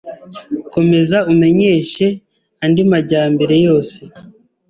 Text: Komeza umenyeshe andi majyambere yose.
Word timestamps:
Komeza 0.73 1.17
umenyeshe 1.31 2.05
andi 2.63 2.81
majyambere 2.91 3.55
yose. 3.67 3.99